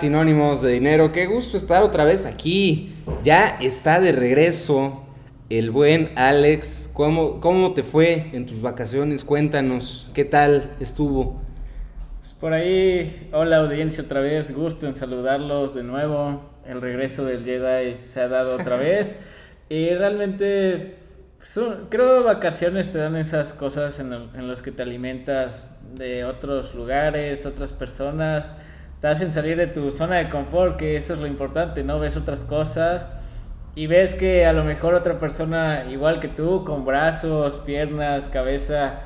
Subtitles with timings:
[0.00, 1.12] Sinónimos de Dinero.
[1.12, 2.94] Qué gusto estar otra vez aquí.
[3.24, 5.02] Ya está de regreso
[5.50, 6.90] el buen Alex.
[6.92, 9.24] ¿Cómo, cómo te fue en tus vacaciones?
[9.24, 11.40] Cuéntanos, ¿qué tal estuvo?
[12.20, 16.42] Pues por ahí, hola audiencia otra vez, gusto en saludarlos de nuevo.
[16.66, 19.16] El regreso del Jedi se ha dado otra vez.
[19.68, 20.94] Y realmente,
[21.38, 26.24] pues, un- creo vacaciones te dan esas cosas en, en las que te alimentas de
[26.24, 28.56] otros lugares, otras personas.
[29.00, 32.00] Te hacen salir de tu zona de confort, que eso es lo importante, ¿no?
[32.00, 33.12] Ves otras cosas
[33.76, 39.02] y ves que a lo mejor otra persona igual que tú, con brazos, piernas, cabeza,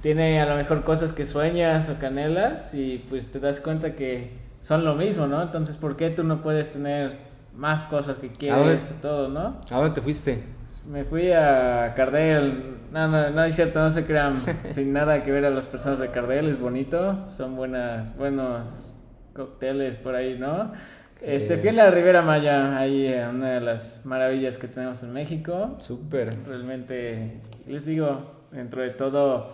[0.00, 4.30] tiene a lo mejor cosas que sueñas o canelas y pues te das cuenta que
[4.60, 5.42] son lo mismo, ¿no?
[5.42, 9.60] Entonces, ¿por qué tú no puedes tener más cosas que quieres y todo, ¿no?
[9.70, 10.42] ¿A dónde te fuiste?
[10.88, 14.36] Me fui a Cardel, no, no, no es cierto, no se crean,
[14.70, 18.91] sin nada que ver a las personas de Cardel, es bonito, son buenas, buenos
[19.34, 20.72] cócteles por ahí, ¿no?
[21.20, 25.12] Este, fui a la Ribera Maya, ahí eh, una de las maravillas que tenemos en
[25.12, 26.36] México, Súper.
[26.46, 29.50] realmente, les digo, dentro de todo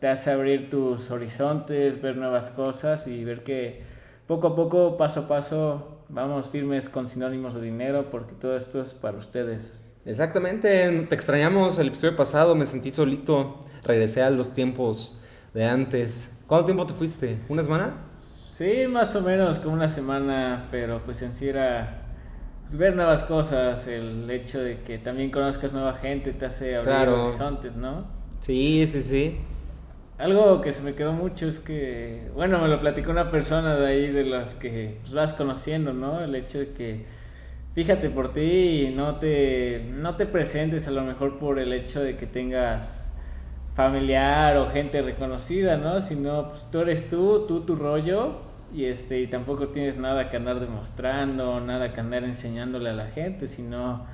[0.00, 3.82] te hace abrir tus horizontes, ver nuevas cosas y ver que
[4.26, 8.82] poco a poco, paso a paso, vamos firmes con sinónimos de dinero porque todo esto
[8.82, 9.84] es para ustedes.
[10.04, 15.20] Exactamente, te extrañamos el episodio pasado, me sentí solito, regresé a los tiempos
[15.54, 16.42] de antes.
[16.48, 17.38] ¿Cuánto tiempo te fuiste?
[17.48, 17.94] ¿Una semana?
[18.62, 22.02] Sí, más o menos como una semana, pero pues en sí era
[22.62, 27.10] pues, ver nuevas cosas, el hecho de que también conozcas nueva gente te hace abrir
[27.10, 27.12] Claro.
[27.12, 28.06] horizontes, ¿no?
[28.40, 29.40] Sí, sí, sí.
[30.18, 33.86] Algo que se me quedó mucho es que, bueno, me lo platicó una persona de
[33.86, 36.22] ahí de las que pues, vas conociendo, ¿no?
[36.22, 37.06] El hecho de que
[37.74, 42.00] fíjate por ti y no te, no te presentes a lo mejor por el hecho
[42.02, 43.14] de que tengas
[43.74, 46.00] familiar o gente reconocida, ¿no?
[46.00, 50.36] Sino pues tú eres tú, tú tu rollo y este y tampoco tienes nada que
[50.36, 54.06] andar demostrando, nada que andar enseñándole a la gente, sino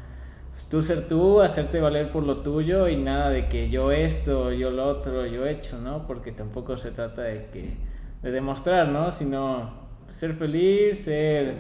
[0.50, 4.52] pues, tú ser tú, hacerte valer por lo tuyo y nada de que yo esto,
[4.52, 6.06] yo lo otro, yo hecho, ¿no?
[6.06, 7.76] Porque tampoco se trata de que
[8.22, 9.12] de demostrar, ¿no?
[9.12, 9.70] Sino
[10.10, 11.54] ser feliz, ser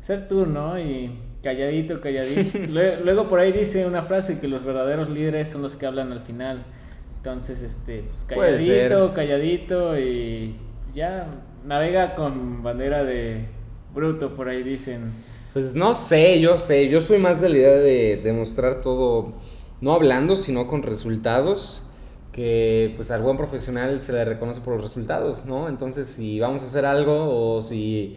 [0.00, 0.78] ser tú, ¿no?
[0.78, 1.10] Y
[1.42, 2.58] calladito, calladito.
[2.72, 6.10] Lue- Luego por ahí dice una frase que los verdaderos líderes son los que hablan
[6.12, 6.64] al final.
[7.16, 10.56] Entonces, este, pues calladito, calladito y
[10.94, 11.26] ya
[11.64, 13.46] navega con bandera de
[13.94, 15.12] bruto, por ahí dicen.
[15.52, 19.32] Pues no sé, yo sé, yo soy más de la idea de demostrar todo,
[19.80, 21.82] no hablando, sino con resultados,
[22.32, 25.68] que pues al buen profesional se le reconoce por los resultados, ¿no?
[25.68, 28.16] Entonces, si vamos a hacer algo o si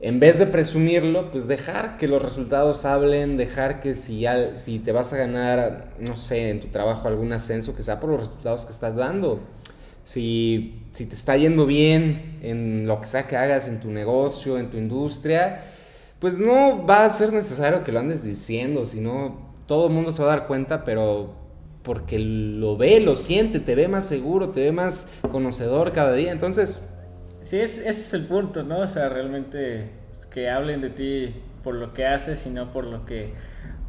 [0.00, 4.78] en vez de presumirlo, pues dejar que los resultados hablen, dejar que si, al- si
[4.78, 8.20] te vas a ganar, no sé, en tu trabajo algún ascenso, que sea por los
[8.20, 9.40] resultados que estás dando.
[10.02, 14.58] Si, si te está yendo bien en lo que sea que hagas, en tu negocio,
[14.58, 15.62] en tu industria,
[16.18, 20.22] pues no va a ser necesario que lo andes diciendo, sino todo el mundo se
[20.22, 21.34] va a dar cuenta, pero
[21.82, 26.32] porque lo ve, lo siente, te ve más seguro, te ve más conocedor cada día.
[26.32, 26.94] Entonces,
[27.42, 28.80] Sí, es- ese es el punto, ¿no?
[28.80, 31.34] O sea, realmente pues, que hablen de ti
[31.64, 33.32] por lo que haces y no por lo que...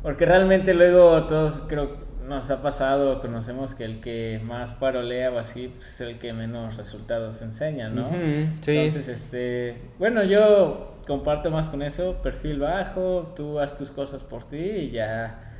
[0.03, 1.97] Porque realmente luego todos creo
[2.31, 6.33] nos ha pasado, conocemos que el que más parolea o así, pues es el que
[6.33, 8.07] menos resultados enseña, ¿no?
[8.07, 8.15] Ujú,
[8.61, 8.77] sí.
[8.77, 14.45] Entonces, este, bueno, yo comparto más con eso, perfil bajo, tú haz tus cosas por
[14.45, 15.51] ti y ya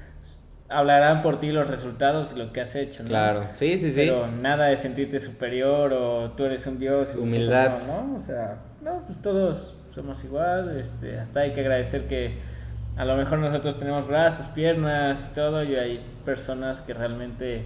[0.69, 3.09] hablarán por ti los resultados y lo que has hecho, ¿no?
[3.09, 4.01] claro, sí, sí, sí.
[4.01, 7.15] Pero nada de sentirte superior o tú eres un dios.
[7.15, 7.79] Humildad.
[7.85, 8.15] No, ¿no?
[8.15, 10.77] O sea, no, pues todos somos igual.
[10.79, 12.50] Este, hasta hay que agradecer que
[12.97, 17.65] a lo mejor nosotros tenemos brazos, piernas y todo, y hay personas que realmente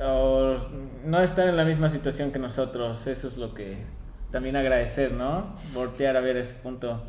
[0.00, 0.56] o
[1.04, 3.06] no están en la misma situación que nosotros.
[3.06, 3.78] Eso es lo que
[4.30, 5.54] también agradecer, ¿no?
[5.74, 7.02] Voltear a ver ese punto.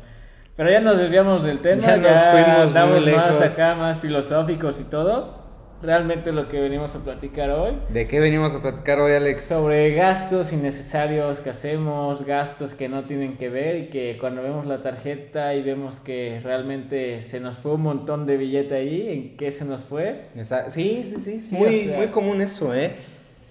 [0.56, 3.42] Pero ya nos desviamos del tema, Ya ya, nos fuimos muy andamos más lejos.
[3.42, 5.43] acá, más filosóficos y todo.
[5.82, 9.44] Realmente lo que venimos a platicar hoy ¿De qué venimos a platicar hoy, Alex?
[9.44, 14.66] sobre gastos innecesarios que hacemos, gastos que no tienen que ver y que cuando vemos
[14.66, 19.36] la tarjeta y vemos que realmente se nos fue un montón de billete ahí, ¿en
[19.36, 20.22] qué se nos fue?
[20.68, 22.94] Sí, sí, sí, Sí, muy, o sea- muy común eso, ¿eh?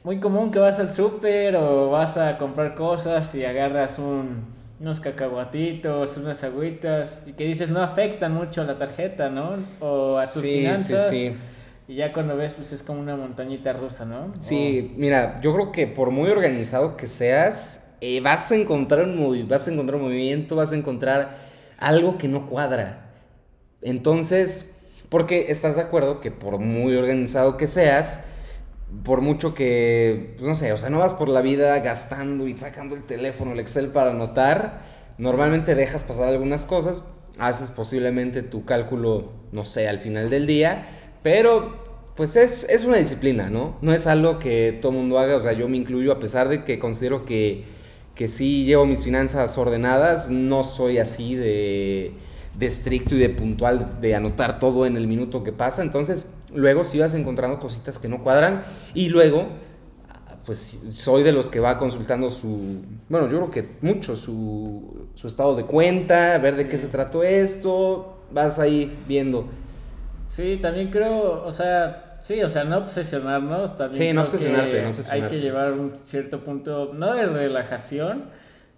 [0.04, 4.44] Muy común que vas al súper o vas a comprar cosas y agarras un,
[4.80, 9.56] unos cacahuatitos, unas agüitas y que dices no afectan mucho a la tarjeta, ¿no?
[9.80, 11.10] O a tus sí, finanzas.
[11.10, 11.36] sí, sí.
[11.94, 14.34] Y ya cuando ves, pues es como una montañita rusa, ¿no?
[14.40, 19.48] Sí, mira, yo creo que por muy organizado que seas, eh, vas a encontrar un
[19.48, 21.38] vas a encontrar un movimiento, vas a encontrar
[21.78, 23.12] algo que no cuadra.
[23.84, 24.72] Entonces,
[25.10, 28.22] Porque estás de acuerdo que por muy organizado que seas,
[29.04, 32.58] por mucho que, pues no sé, o sea, no vas por la vida gastando y
[32.58, 34.82] sacando el teléfono, el Excel para anotar,
[35.20, 37.04] normalmente dejas pasar algunas cosas,
[37.38, 40.88] haces posiblemente tu cálculo, no sé, al final del día,
[41.22, 41.83] pero
[42.16, 43.76] pues es, es una disciplina, ¿no?
[43.82, 46.64] No es algo que todo mundo haga, o sea, yo me incluyo a pesar de
[46.64, 47.64] que considero que,
[48.16, 52.14] que sí llevo mis finanzas ordenadas, no soy así de,
[52.58, 56.84] de estricto y de puntual, de anotar todo en el minuto que pasa, entonces luego
[56.84, 58.64] sí vas encontrando cositas que no cuadran
[58.94, 59.48] y luego
[60.46, 65.28] pues soy de los que va consultando su, bueno, yo creo que mucho, su, su
[65.28, 69.46] estado de cuenta, ver de qué se trató esto, vas ahí viendo.
[70.28, 74.82] Sí, también creo, o sea, sí, o sea, no obsesionarnos, también Sí, no obsesionarte, no
[74.84, 75.36] Hay obsesionarte.
[75.36, 78.24] que llevar un cierto punto, no de relajación,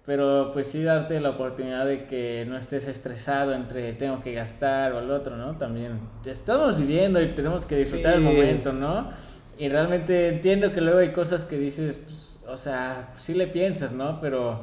[0.05, 4.93] pero pues sí darte la oportunidad de que no estés estresado entre tengo que gastar
[4.93, 5.57] o el otro, ¿no?
[5.57, 8.25] También estamos viviendo y tenemos que disfrutar el Sí.
[8.25, 9.09] momento, ¿no?
[9.57, 13.93] Y realmente entiendo que luego hay cosas que dices, pues, o sea, sí le piensas,
[13.93, 14.19] ¿no?
[14.19, 14.61] Pero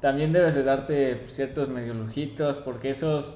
[0.00, 3.32] también debes de darte ciertos medio lujitos porque esos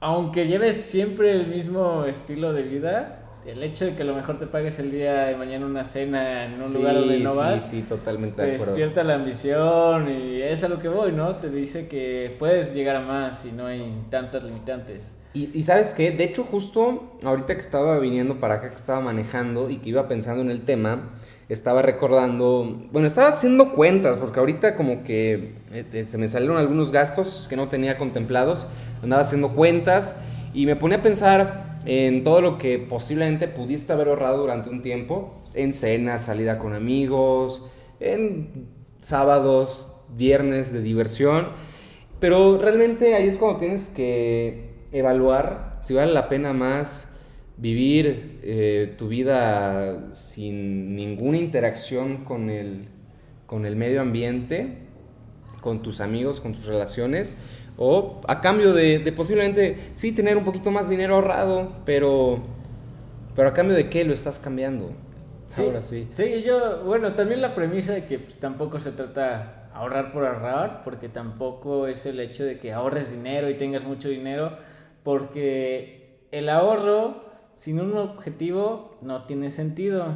[0.00, 4.38] aunque lleves siempre el mismo estilo de vida, el hecho de que a lo mejor
[4.38, 7.36] te pagues el día de mañana una cena en un Sí, lugar donde no sí,
[7.38, 8.72] vas, Sí, totalmente te de acuerdo.
[8.74, 11.36] despierta la ambición y es a lo que voy, ¿no?
[11.36, 15.02] Te dice que puedes llegar a más y no hay tantas limitantes.
[15.34, 19.00] Y, y sabes qué, de hecho justo ahorita que estaba viniendo para acá, que estaba
[19.00, 21.10] manejando y que iba pensando en el tema,
[21.48, 26.58] estaba recordando, bueno, estaba haciendo cuentas, porque ahorita como que eh, eh, se me salieron
[26.58, 28.66] algunos gastos que no tenía contemplados,
[29.02, 30.20] andaba haciendo cuentas
[30.54, 34.82] y me ponía a pensar en todo lo que posiblemente pudiste haber ahorrado durante un
[34.82, 37.70] tiempo, en cenas, salida con amigos,
[38.00, 38.68] en
[39.00, 41.48] sábados, viernes de diversión.
[42.20, 47.16] Pero realmente ahí es cuando tienes que evaluar si vale la pena más
[47.56, 52.88] vivir eh, tu vida sin ninguna interacción con el,
[53.46, 54.78] con el medio ambiente,
[55.60, 57.36] con tus amigos, con tus relaciones,
[57.84, 62.38] o a cambio de, de posiblemente sí tener un poquito más dinero ahorrado, pero,
[63.34, 64.92] pero a cambio de qué lo estás cambiando.
[65.58, 66.08] Ahora sí.
[66.12, 70.82] Sí, yo, bueno, también la premisa de que pues, tampoco se trata ahorrar por ahorrar,
[70.84, 74.56] porque tampoco es el hecho de que ahorres dinero y tengas mucho dinero,
[75.02, 77.24] porque el ahorro
[77.54, 80.06] sin un objetivo no tiene sentido.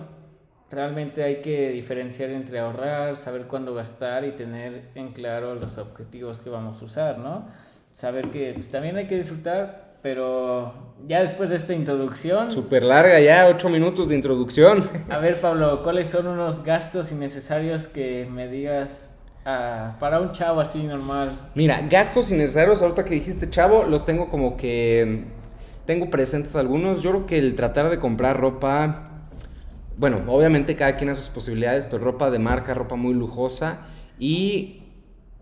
[0.70, 6.40] Realmente hay que diferenciar entre ahorrar, saber cuándo gastar y tener en claro los objetivos
[6.40, 7.46] que vamos a usar, ¿no?
[7.94, 10.74] Saber que pues, también hay que disfrutar, pero
[11.06, 14.82] ya después de esta introducción, Súper larga ya, ocho minutos de introducción.
[15.08, 19.10] a ver, Pablo, ¿cuáles son unos gastos innecesarios que me digas
[19.44, 21.30] ah, para un chavo así normal?
[21.54, 25.24] Mira, gastos innecesarios, ahorita que dijiste chavo, los tengo como que...
[25.84, 27.02] Tengo presentes algunos.
[27.02, 29.05] Yo creo que el tratar de comprar ropa...
[29.98, 33.78] Bueno, obviamente cada quien a sus posibilidades, pero ropa de marca, ropa muy lujosa.
[34.18, 34.82] Y,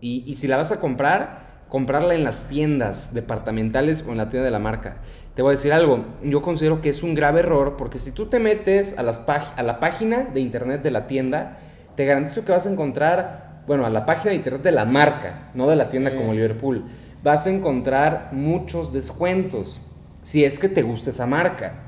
[0.01, 4.29] y, y si la vas a comprar, comprarla en las tiendas departamentales o en la
[4.29, 4.97] tienda de la marca.
[5.35, 8.27] Te voy a decir algo, yo considero que es un grave error porque si tú
[8.27, 11.57] te metes a, las pag- a la página de internet de la tienda,
[11.97, 15.49] te garantizo que vas a encontrar, bueno, a la página de internet de la marca,
[15.53, 16.17] no de la tienda Sí.
[16.17, 16.85] como Liverpool,
[17.23, 19.81] vas a encontrar muchos descuentos
[20.23, 21.81] si es que te gusta esa marca.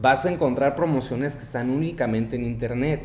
[0.00, 3.00] Vas a encontrar promociones que están únicamente en internet.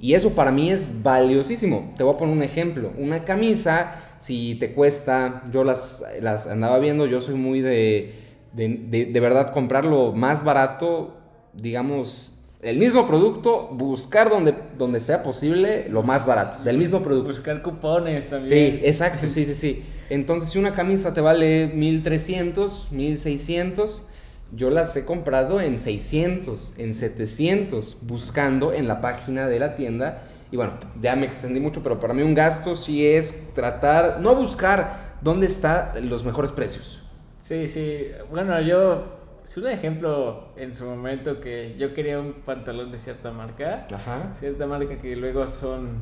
[0.00, 1.94] Y eso para mí es valiosísimo.
[1.96, 2.92] Te voy a poner un ejemplo.
[2.98, 8.12] Una camisa, si te cuesta, yo las, las andaba viendo, yo soy muy de,
[8.52, 11.16] de, de- de verdad comprar lo más barato,
[11.54, 17.28] digamos, el mismo producto, buscar donde, donde sea posible lo más barato, del mismo producto.
[17.28, 18.78] Buscar cupones también.
[18.80, 19.82] Sí, exacto, sí, sí, sí.
[20.10, 24.06] Entonces, si una camisa te vale 1300, 1600,
[24.56, 30.22] yo las he comprado en 600, en 700, buscando en la página de la tienda.
[30.50, 34.34] Y bueno, ya me extendí mucho, pero para mí un gasto sí es tratar, no
[34.34, 37.02] buscar dónde están los mejores precios.
[37.40, 38.08] Sí, sí.
[38.30, 39.22] Bueno, yo.
[39.44, 43.86] Es un ejemplo en su momento que yo quería un pantalón de cierta marca.
[43.92, 44.32] Ajá.
[44.32, 45.98] Cierta marca que luego son.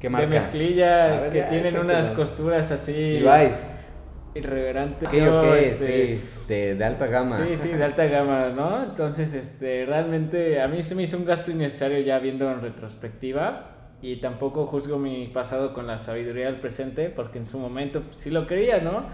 [0.00, 0.26] ¿Qué marca?
[0.26, 3.20] De mezclilla, ver, que tienen unas costuras así.
[3.20, 3.70] Levi's.
[4.34, 5.08] Irreverantes.
[5.08, 7.36] Ok, No, ok, este, sí, de, de alta gama.
[7.36, 8.82] Sí, sí, de alta gama, ¿no?
[8.84, 13.68] Entonces, este, realmente a mí se me hizo un gasto innecesario ya viendo en retrospectiva
[14.00, 18.30] y tampoco juzgo mi pasado con la sabiduría del presente porque en su momento sí
[18.30, 19.04] lo quería, ¿no?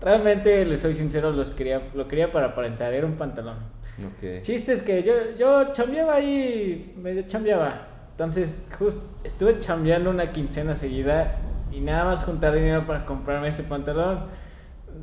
[0.00, 3.56] Realmente, les soy sincero, los quería, lo quería para aparentar, era un pantalón.
[3.98, 4.42] Ok.
[4.42, 7.88] Chiste es que yo, yo chambeaba ahí, medio chambeaba.
[8.10, 11.36] Entonces, justo estuve chambeando una quincena seguida
[11.72, 14.26] y nada más juntar dinero para comprarme ese pantalón.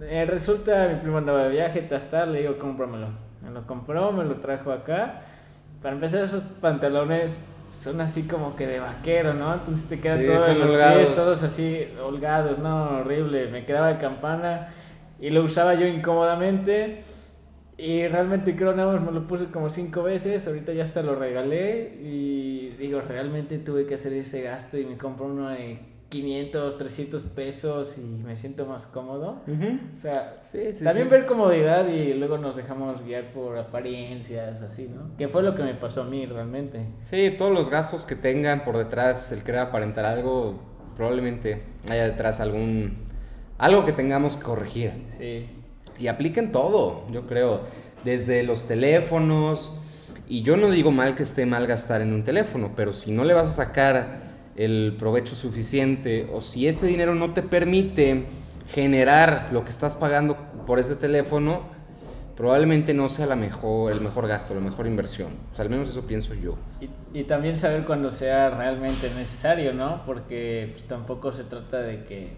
[0.09, 3.07] Eh, resulta, mi primo andaba de viaje, tastar, le digo, cómpramelo.
[3.41, 5.21] Me lo compró, me lo trajo acá.
[5.81, 7.37] Para empezar, esos pantalones
[7.71, 9.53] son así como que de vaquero, ¿no?
[9.53, 10.97] Entonces te quedan Sí, todos los holgados.
[10.97, 13.47] pies, todos así holgados, no, horrible.
[13.49, 14.69] Me quedaba de campana
[15.19, 17.03] y lo usaba yo incómodamente.
[17.77, 21.15] Y realmente creo nada más me lo puse como cinco veces, ahorita ya hasta lo
[21.15, 25.79] regalé y digo, realmente tuve que hacer ese gasto y me compré uno de
[26.13, 29.41] 500, 300 pesos y me siento más cómodo.
[29.47, 31.11] O sea, Sí, sí, también sí.
[31.11, 35.17] ver comodidad y luego nos dejamos guiar por apariencias así, ¿no?
[35.17, 36.85] Que fue lo que me pasó a mí realmente.
[37.01, 40.59] Sí, todos los gastos que tengan por detrás, el querer aparentar algo,
[40.95, 43.05] probablemente haya detrás algún...
[43.57, 44.91] Algo que tengamos que corregir.
[45.17, 45.47] Sí.
[45.97, 47.61] Y apliquen todo, yo creo.
[48.03, 49.79] Desde los teléfonos.
[50.29, 53.23] Y yo no digo mal que esté mal gastar en un teléfono, pero si no
[53.23, 58.25] le vas a sacar el provecho suficiente o si ese dinero no te permite
[58.69, 61.61] generar lo que estás pagando por ese teléfono,
[62.35, 65.29] probablemente no sea la mejor, el mejor gasto, la mejor inversión.
[65.51, 66.55] O sea, al menos eso pienso yo.
[66.81, 70.03] Y, y también saber cuando sea realmente necesario, ¿no?
[70.05, 72.29] Porque pues, tampoco se trata de que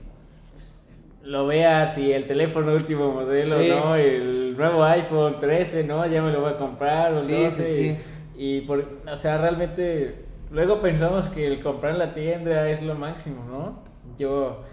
[0.53, 0.85] pues,
[1.23, 3.69] lo veas y el teléfono último modelo, Sí.
[3.69, 3.95] ¿no?
[3.95, 6.05] El nuevo iPhone 13, ¿no?
[6.07, 7.97] Ya me lo voy a comprar, o Sí, sí, 12, sí.
[8.37, 12.81] Y, y por, o sea, realmente luego pensamos que el comprar en la tienda es
[12.81, 13.79] lo máximo, ¿no?
[14.17, 14.63] Yo,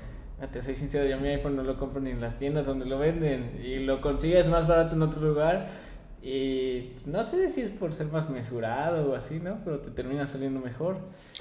[0.52, 2.98] te soy sincero, yo mi iPhone no lo compro ni en las tiendas donde lo
[2.98, 5.68] venden y lo consigues más barato en otro lugar.
[6.22, 9.58] Y no sé si es por ser más mesurado o así, ¿no?
[9.64, 10.98] Pero te termina saliendo mejor.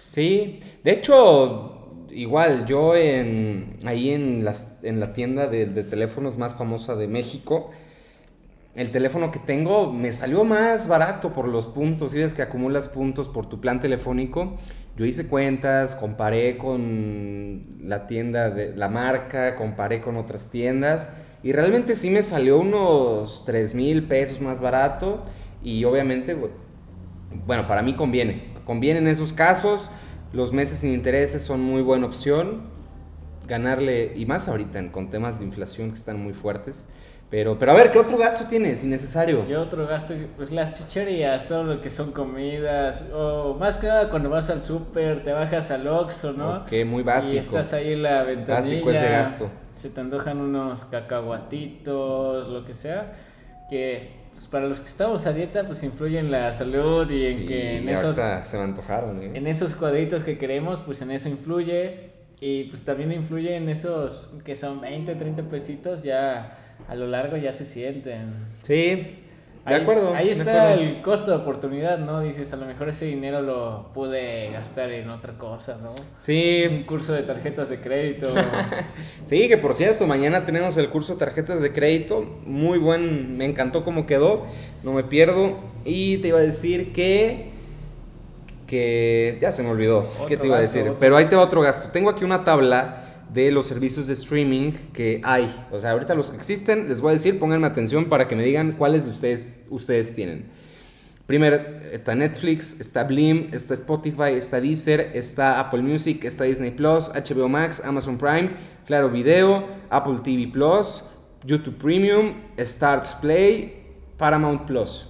[0.08, 6.38] Sí, de hecho, igual, yo en, ahí en, las, en la tienda de, de teléfonos
[6.38, 7.72] más famosa de México,
[8.76, 12.14] el teléfono que tengo me salió más barato por los puntos.
[12.14, 14.56] Si ves que acumulas puntos por tu plan telefónico,
[14.96, 21.10] yo hice cuentas, comparé con la tienda de la marca, comparé con otras tiendas
[21.44, 25.26] y realmente sí me salió unos 3 mil pesos más barato
[25.64, 26.50] y obviamente, bu-
[27.46, 28.52] bueno, para mí conviene.
[28.66, 29.90] Conviene en esos casos.
[30.34, 32.70] Los meses sin intereses son muy buena opción.
[33.48, 36.88] Ganarle, y más ahorita con temas de inflación que están muy fuertes.
[37.32, 39.48] Pero, pero a ver, ¿qué otro gasto tienes innecesario?
[39.48, 44.10] Yo otro gasto, pues las chicherías, todo lo que son comidas, o más que nada
[44.10, 46.58] cuando vas al súper, te bajas al Oxxo, ¿no?
[46.64, 47.36] Ok, muy básico.
[47.36, 48.56] Y estás ahí en la ventanilla.
[48.56, 49.50] Básico ese gasto.
[49.78, 53.14] Se te antojan unos cacahuatitos, lo que sea,
[53.70, 57.38] que pues, para los que estamos a dieta, pues influye en la salud y en
[57.38, 59.32] Sí, que en esos, se me antojaron, ¿eh?
[59.36, 62.12] en esos cuadritos que queremos, pues en eso influye.
[62.44, 66.58] Y pues también influye en esos que son 20, 30 pesitos, ya
[66.88, 68.34] a lo largo ya se sienten.
[68.64, 68.76] Sí,
[69.66, 70.14] de Ahí- acuerdo.
[70.16, 70.82] Ahí está acuerdo.
[70.84, 72.22] el costo de oportunidad, ¿no?
[72.22, 75.92] Dices, a lo mejor ese dinero lo pude gastar en otra cosa, ¿no?
[75.92, 78.28] Un Sí, curso de tarjetas de crédito.
[79.28, 82.26] sí, que por cierto, mañana tenemos el curso de tarjetas de crédito.
[82.46, 84.46] Muy buen, me encantó cómo quedó.
[84.84, 85.58] No me pierdo.
[85.86, 87.52] Y te iba a decir que.
[88.68, 90.08] Que ya se me olvidó.
[90.28, 90.84] ¿Qué te iba a decir?
[90.84, 90.98] otro.
[91.00, 91.90] Pero ahí te va otro gasto.
[91.92, 95.66] Tengo aquí una tabla de los servicios de streaming que hay.
[95.72, 98.44] O sea, ahorita los que existen, les voy a decir, pónganme atención para que me
[98.44, 100.50] digan cuáles de ustedes, ustedes tienen.
[101.26, 101.56] Primero
[101.94, 107.48] está Netflix, está Blim, está Spotify, está Deezer, está Apple Music, está Disney Plus, HBO
[107.48, 108.52] Max, Amazon Prime,
[108.86, 111.04] Claro Video, Apple TV Plus,
[111.46, 115.08] YouTube Premium, Starts Play, Paramount Plus.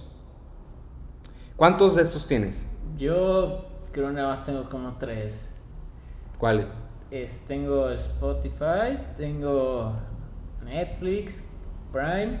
[1.56, 2.66] ¿Cuántos de estos tienes?
[2.96, 5.50] Yo creo nada más tengo como tres.
[6.38, 6.84] ¿Cuáles?
[7.12, 9.92] Es, tengo Spotify, tengo
[10.64, 11.46] Netflix,
[11.92, 12.38] Prime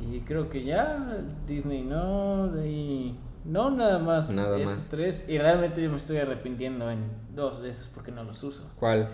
[0.00, 4.30] y creo que ya Disney no, ahí no nada más.
[4.30, 4.88] Nada esos más.
[4.90, 7.00] tres y realmente yo me estoy arrepintiendo en
[7.34, 8.70] dos de esos porque no los uso.
[8.78, 9.08] ¿Cuál?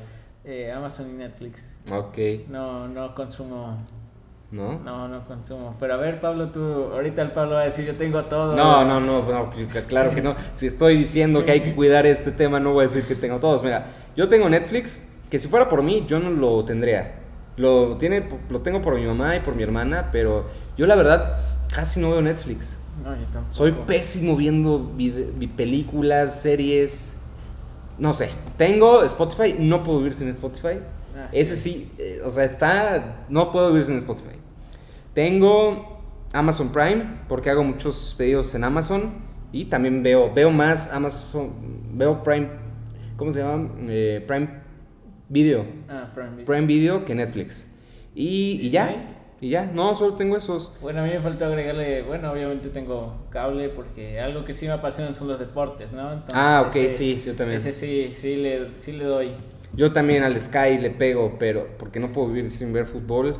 [0.44, 1.74] Eh, Amazon y Netflix.
[1.90, 2.18] Ok,
[2.50, 3.78] No, no consumo.
[4.50, 4.80] ¿No?
[4.80, 5.76] No, no consumo.
[5.78, 6.90] Pero a ver, Pablo, tú.
[6.94, 8.54] Ahorita el Pablo va a decir: Yo tengo todo.
[8.56, 9.52] No, no, no, no,
[9.88, 10.34] claro que no.
[10.54, 13.38] Si estoy diciendo que hay que cuidar este tema, no voy a decir que tengo
[13.38, 13.62] todos.
[13.62, 17.16] Mira, yo tengo Netflix, que si fuera por mí, yo no lo tendría.
[17.56, 21.38] Lo, tiene, lo tengo por mi mamá y por mi hermana, pero yo la verdad
[21.74, 22.78] casi no veo Netflix.
[23.04, 23.54] No, yo tampoco.
[23.54, 24.92] Soy pésimo viendo
[25.56, 27.20] películas, series.
[27.98, 28.30] No sé.
[28.56, 30.80] Tengo Spotify, no puedo vivir sin Spotify.
[31.26, 33.24] Ah, Ese sí, eh, o sea, está.
[33.28, 34.36] No puedo vivir sin Spotify.
[35.14, 36.00] Tengo
[36.32, 39.28] Amazon Prime, porque hago muchos pedidos en Amazon.
[39.52, 41.52] Y también veo, veo más Amazon.
[41.92, 42.48] Veo Prime.
[43.16, 43.68] ¿Cómo se llama?
[43.88, 44.48] Eh, Prime
[45.28, 45.64] Video.
[45.88, 46.44] Ah, Prime Video.
[46.44, 47.74] Prime Video que Netflix.
[48.14, 49.16] Y, y ya.
[49.40, 49.66] Y ya.
[49.74, 50.76] No, solo tengo esos.
[50.80, 52.02] Bueno, a mí me faltó agregarle.
[52.02, 56.12] Bueno, obviamente tengo cable porque algo que sí me apasiona son los deportes, ¿no?
[56.12, 57.58] Entonces, Ah, ok, ese- sí, yo también.
[57.58, 59.32] Ese sí, sí le, sí le doy.
[59.72, 63.36] Yo también al Sky le pego, pero porque no puedo vivir sin ver fútbol.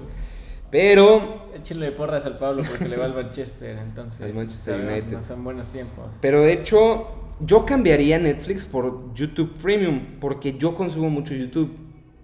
[0.70, 4.22] Pero, Échenle porras al Pablo porque le va al Manchester, entonces.
[4.22, 5.12] Al Manchester United.
[5.12, 6.04] No son buenos tiempos.
[6.20, 7.08] pero de hecho,
[7.40, 11.70] yo cambiaría Netflix por YouTube Premium porque yo consumo mucho YouTube.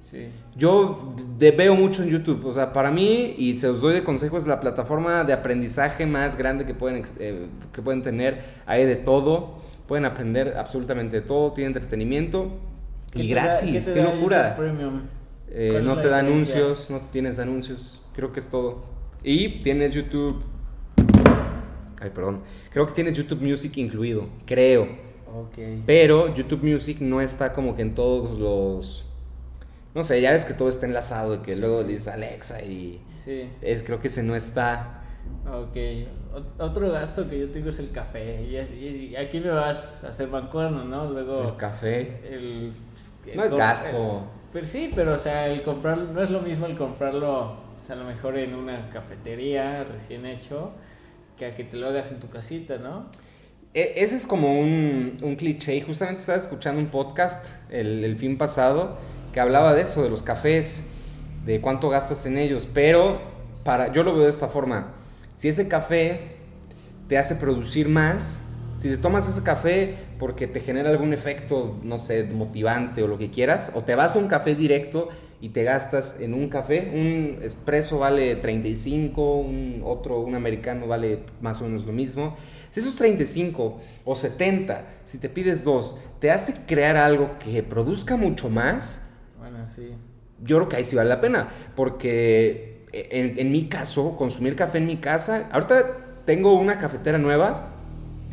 [0.05, 0.29] Sí.
[0.55, 4.05] Yo de- veo mucho en YouTube, o sea, para mí, y se los doy de
[4.05, 8.39] consejo, es la plataforma de aprendizaje más grande que pueden, eh, que pueden tener.
[8.67, 9.59] Hay de todo,
[9.89, 12.76] pueden aprender absolutamente de todo, tiene entretenimiento ¿Qué
[13.23, 14.57] y da- gratis, qué, locura.
[15.49, 16.57] Eh, ¿Cuál es no te da diferencia?
[16.57, 18.85] anuncios, no tienes anuncios, creo que es todo.
[19.23, 20.43] Y tienes YouTube...
[22.01, 22.43] Ay, perdón.
[22.71, 24.83] Creo que tienes YouTube Music incluido, creo.
[25.35, 25.59] Ok.
[25.87, 29.05] Pero YouTube Music no está como que en todos los...
[29.95, 33.01] No sé, ya ves que todo está enlazado, de que luego dices Alexa y...
[33.25, 33.49] Sí.
[33.63, 35.03] Es, creo que ese no está...
[35.47, 35.77] Ok.
[36.35, 38.43] Ot- Otro gasto que yo tengo es el café.
[38.43, 41.09] Y, y- y aquí me vas a hacer mancuerno, ¿no?
[41.11, 41.51] Luego.
[41.51, 42.21] El café.
[42.29, 42.73] el-
[43.27, 44.25] el No es gasto.
[44.53, 47.57] Pues sí, pero o sea, el comprar no es lo mismo el comprarlo, o
[47.87, 50.71] sea, a lo mejor en una cafetería recién hecho,
[51.39, 53.05] que a que te lo hagas en tu casita, ¿no?
[53.75, 55.75] E- ese es como un, un cliché.
[55.77, 58.97] Y justamente estaba escuchando un podcast el, el fin pasado
[59.35, 60.89] que hablaba de eso, de los cafés,
[61.45, 62.67] de cuánto gastas en ellos.
[62.73, 63.19] Pero
[63.65, 64.93] para, yo lo veo de esta forma.
[65.37, 66.21] Si ese café
[67.09, 68.43] te hace producir más,
[68.79, 73.19] si te tomas ese café porque te genera algún efecto, no sé, motivante o lo
[73.19, 75.09] que quieras, o te vas a un café directo
[75.41, 81.21] y te gastas en un café, un espresso vale 35, un otro, un americano vale
[81.43, 82.37] más o menos lo mismo.
[82.71, 88.17] Si esos 35 o 70, si te pides dos, te hace crear algo que produzca
[88.17, 89.93] mucho más, Bueno, sí.
[90.43, 92.76] yo creo que ahí sí vale la pena, porque
[93.11, 97.69] en, en mi caso, consumir café en mi casa, ahorita tengo una cafetera nueva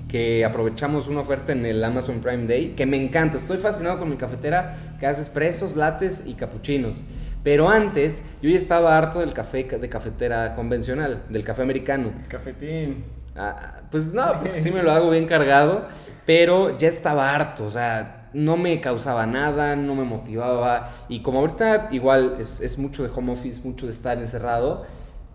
[0.08, 4.10] que aprovechamos una oferta en el Amazon Prime Day, que me encanta, estoy fascinado con
[4.10, 7.04] mi cafetera que hace expresos, lates y capuchinos.
[7.44, 12.12] Pero antes yo ya estaba harto del café ca- de cafetera convencional, del café americano.
[12.30, 13.04] Cafetín.
[13.36, 15.88] Ah, pues no, porque sí me lo hago bien cargado,
[16.26, 20.90] pero ya estaba harto, o sea, no me causaba nada, no me motivaba.
[21.10, 24.86] Y como ahorita igual es, es mucho de home office, mucho de estar encerrado,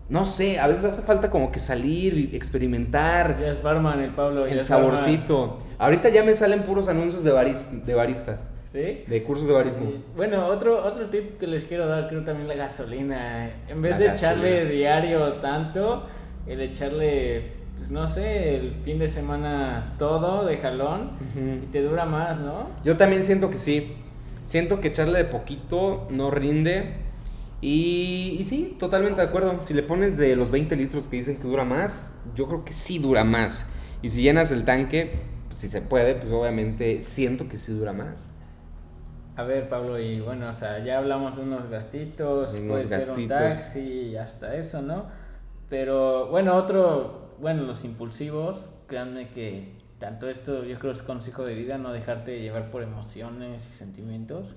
[0.09, 4.41] no sé, a veces hace falta como que salir experimentar Ya es barman el Pablo.
[4.41, 4.63] el barman.
[4.65, 5.59] saborcito.
[5.77, 9.03] Ahorita ya me salen puros anuncios de, baris- de baristas, ¿Sí?
[9.07, 9.85] de cursos de barismo.
[9.91, 10.03] Sí.
[10.15, 13.51] Bueno, otro, otro tip que les quiero dar, creo también la gasolina.
[13.67, 14.31] En vez La de gasolina.
[14.49, 16.07] echarle diario tanto,
[16.47, 21.11] el echarle, pues no sé, el fin de semana todo de jalón
[21.63, 22.67] y te dura más, ¿no?
[22.83, 23.95] Yo también siento que sí.
[24.43, 26.95] Siento que echarle de poquito no rinde.
[27.61, 29.59] Y, y sí, totalmente de acuerdo.
[29.63, 32.73] Si le pones de los 20 litros que dicen que dura más, yo creo que
[32.73, 33.67] sí dura más.
[34.01, 37.91] Y si llenas el tanque, pues, si se puede, pues obviamente siento que sí dura
[37.93, 38.31] más.
[39.35, 42.99] A ver, Pablo, y bueno, o sea, ya hablamos de unos gastitos, Unos puede ser
[42.99, 43.37] un gastitos.
[43.37, 45.05] taxi y hasta eso, ¿no?
[45.69, 51.55] Pero bueno, otro, bueno, los impulsivos, créanme que tanto esto yo creo es consejo de
[51.55, 54.55] vida, no dejarte llevar por emociones y sentimientos.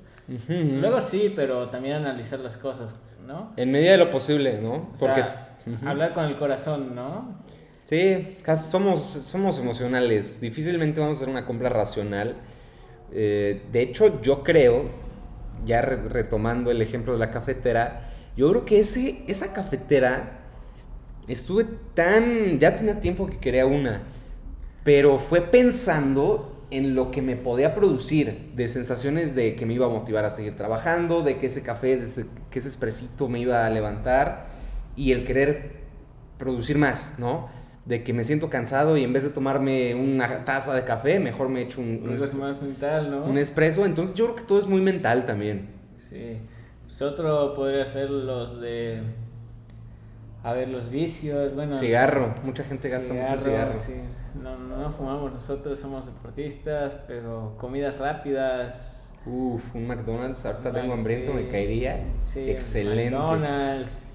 [0.48, 3.52] Luego sí, pero también analizar las cosas, ¿no?
[3.56, 4.74] En medida de lo posible, ¿no?
[4.74, 5.24] O Porque...
[5.84, 7.42] hablar con el corazón, ¿no?
[7.84, 10.40] Sí, casi somos, somos emocionales.
[10.40, 12.36] Difícilmente vamos a hacer una compra racional.
[13.12, 14.84] Eh, de hecho, yo creo,
[15.66, 20.41] ya re- retomando el ejemplo de la cafetera, yo creo que ese, esa cafetera
[21.28, 22.58] estuve tan.
[22.58, 24.02] Ya tenía tiempo que quería una,
[24.84, 29.84] pero fue pensando en lo que me podía producir, de sensaciones de que me iba
[29.86, 33.40] a motivar a seguir trabajando, de que ese café, de ese- que ese expresito me
[33.40, 34.46] iba a levantar
[34.96, 35.82] y el querer
[36.38, 37.50] producir más, ¿no?
[37.84, 41.48] De que me siento cansado y en vez de tomarme una taza de café, mejor
[41.50, 43.24] me echo un, un, es más mental, ¿no?
[43.24, 43.84] un espresso.
[43.84, 45.68] Entonces yo creo que todo es muy mental también.
[46.08, 46.38] Sí.
[46.86, 49.02] Pues otro podría ser los de.
[50.44, 51.54] A ver, los vicios.
[51.54, 53.76] Bueno, Cigarro, mucha gente gasta mucho cigarro.
[53.76, 53.94] sí.
[54.34, 59.14] No, no, no fumamos nosotros, somos deportistas, pero comidas rápidas.
[59.24, 61.38] Uf, un McDonald's, ahorita vengo hambriento, sí.
[61.38, 62.00] me caería.
[62.24, 63.10] Sí, Excelente.
[63.16, 64.08] McDonald's,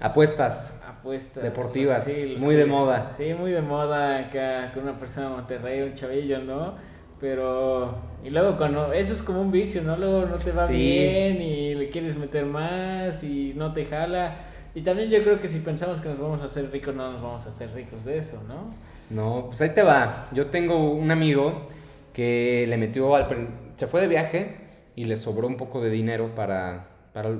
[0.00, 0.82] Apuestas.
[0.86, 1.42] apuestas.
[1.44, 3.08] Deportivas, sí, los muy de moda.
[3.08, 6.74] Sí, muy de moda acá con una persona de Monterrey, un chavillo, ¿no?
[7.20, 9.96] Pero, y luego cuando, eso es como un vicio, ¿no?
[9.96, 14.36] Luego no te va bien y le quieres meter más y no te jala.
[14.76, 17.22] Y también yo creo que si pensamos que nos vamos a hacer ricos, no nos
[17.22, 18.70] vamos a hacer ricos de eso, ¿no?
[19.08, 20.28] No, pues ahí te va.
[20.32, 21.66] Yo tengo un amigo
[22.12, 23.48] que le metió al...
[23.76, 24.58] Se fue de viaje
[24.94, 26.88] y le sobró un poco de dinero para...
[27.14, 27.30] para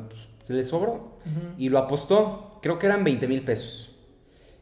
[0.43, 1.19] se le sobró
[1.59, 2.59] y lo apostó.
[2.63, 3.95] Creo que eran 20 mil pesos.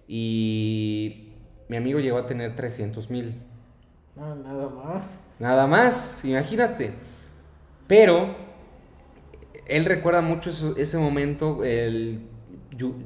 [0.09, 1.33] Y
[1.69, 3.41] mi amigo llegó a tener 300 mil.
[4.17, 5.25] No, nada más.
[5.39, 6.93] Nada más, imagínate.
[7.87, 8.35] Pero
[9.67, 11.63] él recuerda mucho eso- ese momento.
[11.65, 12.31] el-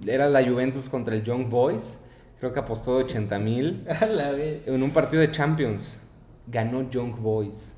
[0.07, 2.01] era la Juventus contra el Young Boys.
[2.39, 3.85] Creo que apostó de 80 mil.
[4.67, 6.01] En un partido de Champions.
[6.47, 7.75] Ganó Young Boys.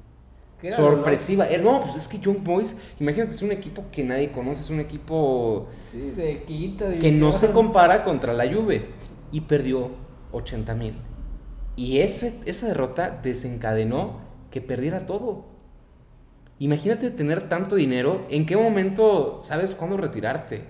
[0.61, 1.48] ¿Qué era, Sorpresiva.
[1.48, 4.70] Eh, No, pues es que Young Boys, imagínate, es un equipo que nadie conoce, es
[4.70, 5.68] un equipo?
[5.83, 8.88] Sí, de quinta que no se compara contra la Juve.
[9.33, 9.90] Y perdió
[10.33, 10.94] 80 mil.
[11.76, 15.46] Y ese, esa derrota desencadenó que perdiera todo.
[16.59, 20.64] Imagínate tener tanto dinero, ¿en qué momento sabes cuándo retirarte?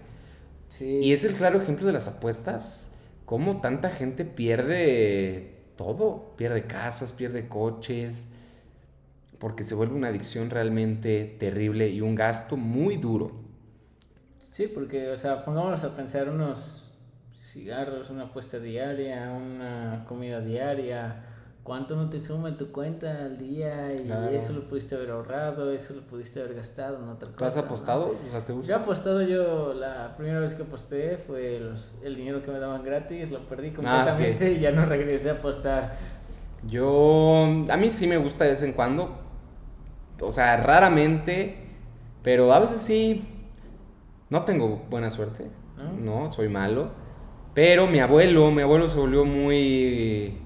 [0.71, 1.01] Sí.
[1.03, 2.97] Y es el claro ejemplo de las apuestas.
[3.27, 6.35] Cómo tanta gente pierde todo.
[6.37, 8.27] Pierde casas, pierde coches.
[9.39, 13.33] Porque se vuelve una adicción realmente terrible y un gasto muy duro.
[14.51, 16.93] Sí, porque, o sea, pongámonos a pensar unos
[17.43, 21.25] cigarros, una apuesta diaria, una comida diaria.
[21.63, 23.95] ¿Cuánto no te suma en tu cuenta al día?
[23.95, 24.31] Y Claro.
[24.31, 27.37] eso lo pudiste haber ahorrado, eso lo pudiste haber gastado en otra cosa.
[27.39, 27.63] ¿Tú has ¿no?
[27.63, 28.17] apostado?
[28.27, 28.77] O sea, ¿te Yo he gusta?
[28.77, 33.31] apostado yo, la primera vez que aposté fue los- el dinero que me daban gratis,
[33.31, 35.97] lo Ah, perdí completamente y ya no regresé a apostar.
[36.67, 39.11] Yo, a mí sí me gusta de vez en cuando.
[40.21, 41.57] O sea, raramente.
[42.23, 43.23] Pero a veces sí.
[44.29, 45.47] No tengo buena suerte.
[45.77, 46.25] ¿No?
[46.25, 46.91] No, soy malo.
[47.55, 50.39] Pero mi abuelo, mi abuelo se volvió muy...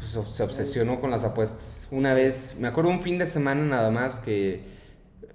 [0.00, 1.86] pues, se obsesionó con las apuestas.
[1.90, 4.64] Una vez, me acuerdo un fin de semana nada más que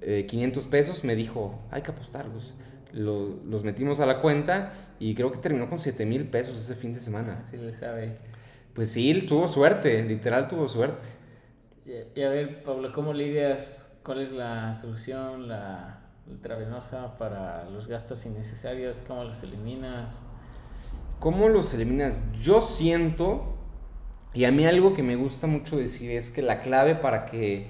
[0.01, 2.53] eh, 500 pesos me dijo, hay que apostarlos.
[2.93, 6.75] Lo- los metimos a la cuenta y creo que terminó con 7 mil pesos ese
[6.75, 7.39] fin de semana.
[7.43, 8.13] Así le sabe.
[8.73, 11.05] Pues sí, tuvo suerte, literal tuvo suerte.
[11.85, 13.97] Y, y a ver, Pablo, ¿cómo lidias?
[14.03, 18.99] ¿Cuál es la solución, la intravenosa para los gastos innecesarios?
[19.07, 20.19] ¿Cómo los eliminas?
[21.19, 22.27] ¿Cómo los eliminas?
[22.41, 23.54] Yo siento,
[24.35, 27.67] y a mí algo que me gusta mucho decir es que la clave para que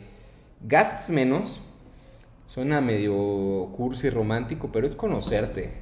[0.62, 1.62] gastes menos,
[2.48, 5.74] suena medio cursi romántico, pero es conocerte.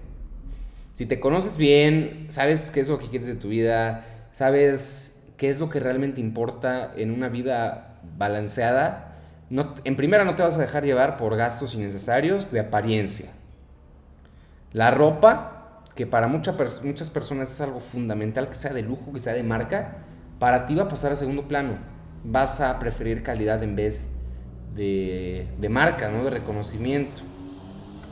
[0.94, 5.50] Si te conoces bien, sabes qué es lo que quieres de tu vida, sabes qué
[5.50, 9.16] es lo que realmente importa en una vida balanceada,
[9.50, 13.32] no, en primera no te vas a dejar llevar por gastos innecesarios de apariencia.
[14.74, 19.20] La ropa, que para mucha muchas personas es algo fundamental, que sea de lujo, que
[19.20, 20.04] sea de marca,
[20.44, 21.74] para ti va a pasar a segundo plano.
[22.24, 23.96] Vas a preferir calidad en vez
[24.76, 26.24] de, de marca, ¿no?
[26.26, 27.22] De reconocimiento.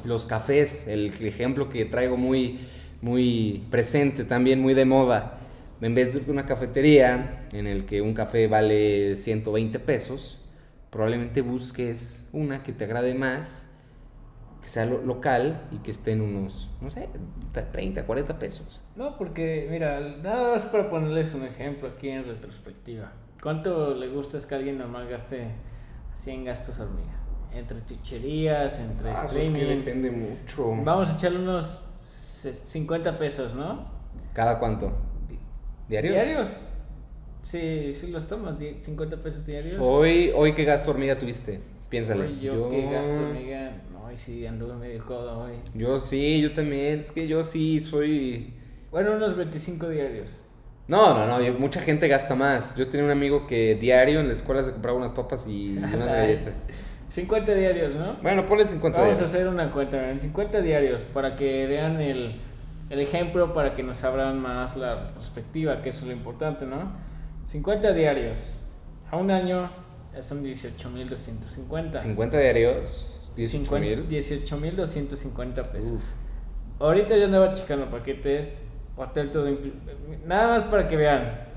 [0.04, 2.60] Los cafés, el ejemplo que traigo muy,
[3.02, 5.40] muy presente, también muy de moda.
[5.82, 10.40] En vez de una cafetería en el que un café vale 120 pesos,
[10.92, 13.68] probablemente busques una que te agrade más,
[14.62, 17.10] que sea lo- local y que esté en unos, no sé,
[17.72, 18.82] 30, 40 pesos.
[18.96, 23.12] No, porque, mira, nada más para ponerles un ejemplo aquí en retrospectiva.
[23.42, 25.48] ¿Cuánto le gusta es que alguien normal gaste
[26.14, 27.18] así en gastos hormiga?
[27.54, 29.78] Entre chucherías, entre Ah, eso es que streaming.
[29.86, 30.70] depende mucho.
[30.84, 33.86] Vamos a echarle unos se- 50 pesos, ¿no?
[34.34, 34.92] ¿Cada cuánto?
[35.30, 35.40] Di-
[35.90, 36.14] ¿Diarios?
[36.14, 36.50] ¿Diarios?
[37.44, 39.78] Sí, sí los tomas, di- 50 pesos diarios.
[39.80, 41.60] Hoy, hoy ¿qué gasto hormiga tuviste?
[41.90, 42.26] Piénsale.
[42.28, 43.82] Hoy yo, qué gasto hormiga.
[43.92, 45.54] No, hoy sí anduve medio jodo hoy.
[45.74, 47.00] Yo sí, yo también.
[47.00, 48.54] Es que yo sí soy...
[48.92, 50.44] Bueno, unos 25 diarios.
[50.88, 52.76] No, no, no, yo- mucha gente gasta más.
[52.76, 55.92] Yo tenía un amigo que diario en la escuela se compraba unas papas y unas
[56.08, 56.68] galletas.
[57.10, 58.18] 50 diarios, ¿no?
[58.22, 59.34] Bueno, ponle 50 Vamos a diarios.
[59.36, 62.40] hacer una cuenta, miren, 50 diarios para que vean el,
[62.90, 66.92] el ejemplo, para que nos abran más la retrospectiva, que eso es lo importante, ¿no?
[67.48, 68.56] 50 diarios.
[69.10, 69.70] A un año
[70.22, 72.00] son 18.250.
[72.00, 74.08] 50 diarios, 18 mil.
[74.10, 75.92] 18.250 pesos.
[75.92, 76.04] Uf.
[76.80, 78.64] Ahorita yo andaba checando paquetes,
[78.96, 79.48] hotel todo
[80.26, 81.52] Nada más para que vean.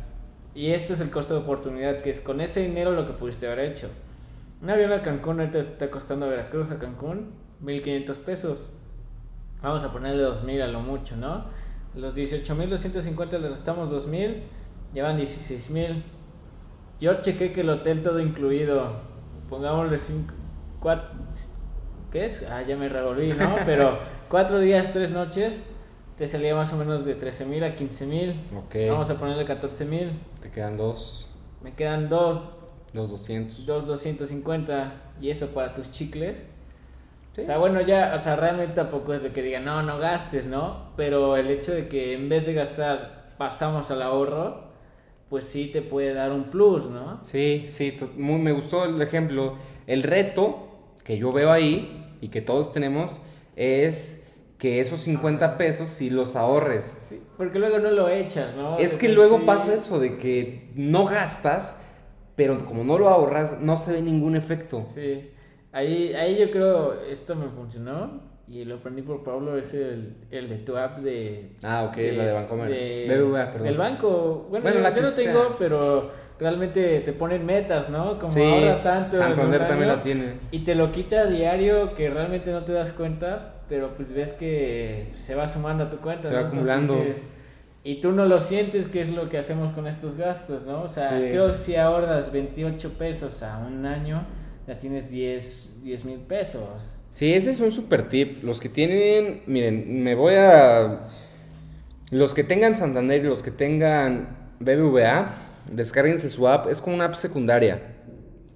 [0.55, 3.47] Y este es el costo de oportunidad, que es con ese dinero lo que pudiste
[3.47, 3.90] haber hecho.
[4.62, 8.70] Un avión a Cancún ahorita te está costando a Veracruz a Cancún 1.500 pesos.
[9.62, 11.44] Vamos a ponerle 2.000 a lo mucho, ¿no?
[11.94, 14.42] Los 18.250 le restamos 2.000,
[14.92, 16.03] llevan 16.000.
[17.01, 18.97] Yo chequé que el hotel todo incluido,
[19.49, 20.33] pongámosle 5,
[20.81, 21.09] 4,
[22.12, 22.47] ¿qué es?
[22.51, 23.57] Ah, ya me revolví, ¿no?
[23.66, 25.70] Pero 4 días, 3 noches,
[26.16, 28.35] te salía más o menos de 13.000 a 15.000.
[28.57, 28.90] Ok.
[28.90, 30.11] Vamos a ponerle 14.000.
[30.40, 31.31] Te quedan dos,
[31.62, 32.40] Me quedan 2,
[32.92, 33.66] los 200.
[33.66, 36.50] 2, 250 y eso para tus chicles.
[37.35, 37.40] Sí.
[37.40, 40.46] O sea, bueno, ya, o sea, realmente tampoco es de que digan, no, no gastes,
[40.46, 40.90] ¿no?
[40.96, 44.62] Pero el hecho de que en vez de gastar pasamos al ahorro,
[45.31, 47.18] pues sí te puede dar un plus, ¿no?
[47.24, 49.57] Sí, sí, muy- me gustó el ejemplo.
[49.88, 50.68] El reto
[51.03, 53.20] que yo veo ahí y que todos tenemos
[53.57, 54.24] es
[54.64, 56.85] que esos 50 pesos sí los ahorres.
[57.11, 58.79] Sí, porque luego no lo echas, ¿no?
[58.79, 59.44] Es De que luego sí.
[59.44, 61.83] pasa eso de que no gastas,
[62.35, 64.83] pero como no lo ahorras, no se ve ningún efecto.
[64.94, 65.31] Sí.
[65.70, 68.22] Ahí, ahí yo creo, esto me funcionó.
[68.48, 71.57] y lo aprendí por Pablo, es el, el de tu app de...
[71.62, 72.68] Ah, ok, la de Bancomer.
[72.70, 73.66] de- BBVA, perdón.
[73.68, 74.46] Del banco.
[74.50, 75.57] Bueno, la yo que no tengo, sea.
[75.59, 78.18] pero realmente te ponen metas, ¿no?
[78.18, 79.18] Como Sí, ahorra tanto.
[79.18, 80.25] Santander también la tiene.
[80.51, 84.33] Y te lo quita a diario que realmente no te das cuenta, pero pues ves
[84.33, 86.29] que se va sumando a tu cuenta.
[86.29, 86.97] Se va acumulando.
[86.97, 87.29] dices,
[87.85, 90.83] y tú no lo sientes, que es lo que hacemos con estos gastos, ¿no?
[90.83, 91.27] O sea, Sí.
[91.31, 94.27] creo que si ahorras 28 pesos a un año,
[94.66, 96.97] ya tienes 10 mil pesos.
[97.11, 98.42] Sí, ese es un super tip.
[98.42, 101.01] Los que tienen, miren, me voy a...
[102.11, 104.29] Los que tengan Santander y los que tengan
[104.61, 105.29] BBVA,
[105.70, 106.66] descárguense su app.
[106.68, 107.83] Es como una app secundaria.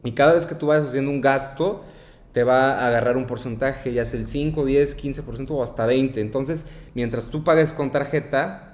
[0.05, 1.85] Y cada vez que tú vas haciendo un gasto,
[2.33, 6.21] te va a agarrar un porcentaje, ya sea el 5, 10, 15% o hasta 20.
[6.21, 8.65] Entonces, mientras tú pagues con tarjeta,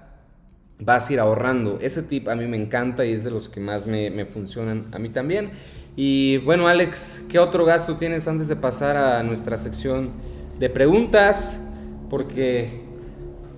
[0.79, 1.79] vas a ir ahorrando.
[1.81, 4.87] Ese tip a mí me encanta y es de los que más me, me funcionan
[4.93, 5.53] a mí también.
[5.97, 10.11] Y bueno, Alex, ¿qué otro gasto tienes antes de pasar a nuestra sección
[10.59, 11.69] de preguntas?
[12.11, 12.83] Porque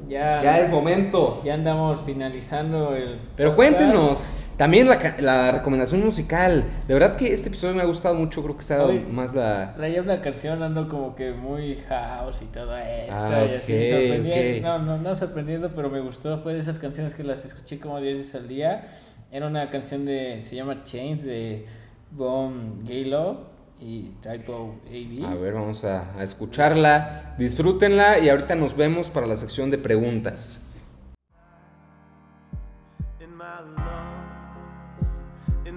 [0.08, 1.40] Ya, ya es momento.
[1.44, 3.18] ya andamos finalizando el.
[3.36, 6.64] Pero cuéntenos, también la, la recomendación musical.
[6.88, 9.34] De verdad que este episodio me ha gustado mucho, creo que se ha dado más
[9.34, 9.74] la...
[9.76, 13.12] Traía una canción, ando como que muy house y todo esto.
[13.14, 14.60] Ah, y así.
[14.62, 16.38] No, no, no sorprendiendo, pero me gustó.
[16.38, 18.88] Fue de esas canciones que las escuché como 10 veces al día.
[19.30, 20.40] Era una canción de.
[20.40, 21.66] Se llama Chains de
[22.10, 25.26] Bon Gaylo y Typo AB.
[25.26, 27.34] A ver, vamos a, a escucharla.
[27.36, 30.65] Disfrútenla y ahorita nos vemos para la sección de preguntas.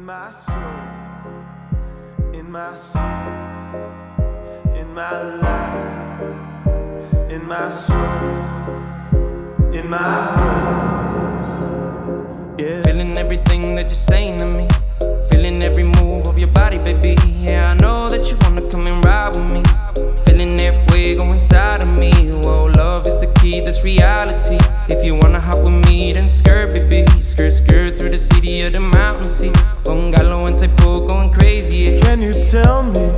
[0.10, 0.56] My soul,
[2.34, 3.00] in my sea,
[4.80, 6.22] in my life,
[7.30, 7.96] in my soul,
[9.72, 11.70] in my bones.
[12.60, 12.82] Yeah.
[12.82, 14.68] Feeling everything that you're saying to me.
[15.30, 17.16] Feeling every move of your body, baby.
[17.38, 19.64] Yeah, I know that you wanna come and ride with me.
[20.26, 22.12] Feeling that fuego inside of me.
[22.32, 24.58] Whoa, love is the key, that's reality.
[24.88, 27.06] If you wanna hop with me, then skirt, baby.
[27.20, 29.52] Skirt, skirt through the city of the mountain sea.
[29.84, 31.78] Bungalow and Taipo going crazy.
[31.78, 32.02] Yeah.
[32.02, 33.09] Can you tell me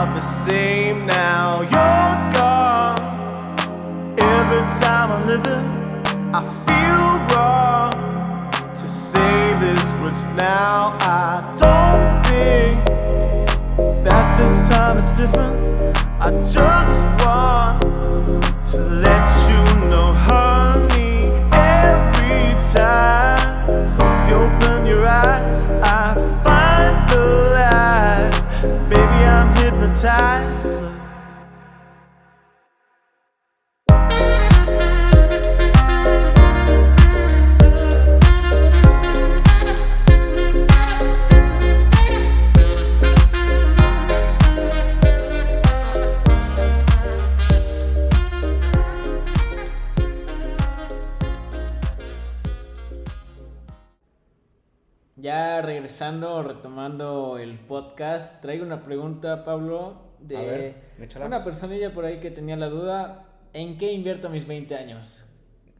[0.00, 1.60] are the same now.
[1.60, 2.98] You're gone.
[4.18, 5.64] Every time I live it,
[6.38, 7.92] I feel wrong
[8.80, 12.78] to say this, which now I don't think
[14.06, 15.56] that this time is different.
[16.26, 17.82] I just want
[18.70, 19.49] to let you
[30.02, 30.59] hypnotized.
[56.10, 60.74] Regresando, retomando el podcast, traigo una pregunta, Pablo, de A ver,
[61.24, 65.24] una personilla por ahí que tenía la duda, ¿en qué invierto mis 20 años?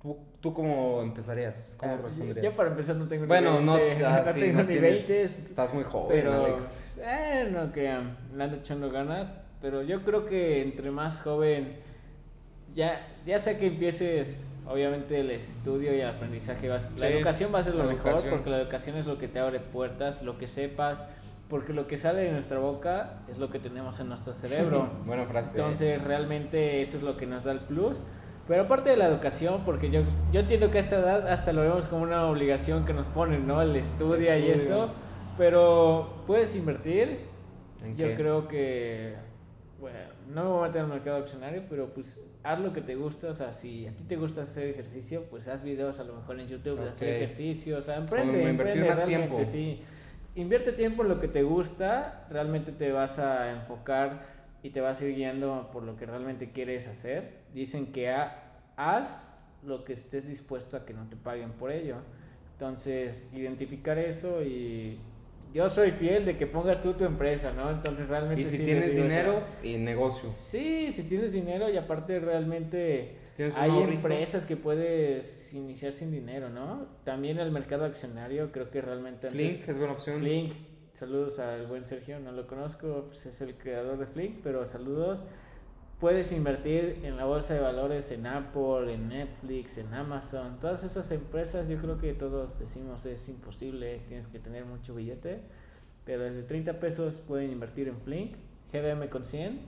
[0.00, 1.74] ¿Tú, tú cómo empezarías?
[1.78, 2.44] ¿Cómo Ah, responderías?
[2.44, 4.74] Yo para empezar no tengo bueno, ni no, 20, ah, no sí, tengo no ni
[4.74, 7.00] tienes- 20, Estás muy joven, pero Alex.
[7.04, 11.76] eh, no crean, le ando echando ganas, pero yo creo que entre más joven,
[12.74, 17.52] ya, ya sea que empieces, obviamente el estudio y el aprendizaje, vas, la Sí, educación
[17.54, 18.30] va a ser lo mejor, educación.
[18.34, 21.04] porque la educación es lo que te abre puertas, lo que sepas,
[21.48, 24.88] porque lo que sale de nuestra boca es lo que tenemos en nuestro cerebro.
[25.04, 25.58] Buena frase.
[25.58, 27.98] Entonces, realmente eso es lo que nos da el plus.
[28.46, 30.02] Pero aparte de la educación, porque yo,
[30.32, 33.46] yo entiendo que a esta edad hasta lo vemos como una obligación que nos ponen,
[33.46, 33.62] ¿no?
[33.62, 34.90] El estudia y esto.
[35.38, 37.20] Pero puedes invertir.
[37.84, 38.16] ¿En Yo qué?
[38.16, 39.14] creo que,
[39.80, 42.80] bueno, no me voy a meter en el mercado accionario, pero pues haz lo que
[42.80, 43.28] te gusta.
[43.28, 46.38] O sea, si a ti te gusta hacer ejercicio, pues haz videos a lo mejor
[46.40, 47.78] en YouTube de hacer ejercicio.
[47.78, 49.44] O sea, emprende, Como emprende más tiempo.
[49.44, 49.82] sí.
[50.36, 54.22] Invierte tiempo en lo que te gusta, realmente te vas a enfocar
[54.62, 57.38] y te vas a ir guiando por lo que realmente quieres hacer.
[57.52, 58.44] Dicen que ha-
[58.76, 61.96] haz lo que estés dispuesto a que no te paguen por ello.
[62.52, 64.98] Entonces, identificar eso y
[65.52, 67.70] yo soy fiel de que pongas tú tu empresa, ¿no?
[67.70, 69.02] Entonces, realmente Y si sí tienes eso.
[69.02, 70.28] dinero y negocio.
[70.28, 76.48] Sí, si tienes dinero y aparte realmente Si hay empresas que puedes iniciar sin dinero,
[76.50, 76.86] ¿no?
[77.04, 80.20] También el mercado accionario creo que realmente antes- Flink es buena opción.
[80.20, 80.52] Flink,
[80.92, 85.24] saludos al buen Sergio, no lo conozco, pues es el creador de Flink, pero saludos.
[86.00, 91.10] Puedes invertir en la bolsa de valores, en Apple, en Netflix, en Amazon, todas esas
[91.10, 95.40] empresas, yo creo que todos decimos es imposible, tienes que tener mucho billete,
[96.06, 98.36] pero desde 30 pesos pueden invertir en Flink,
[98.72, 99.60] GBM con 100.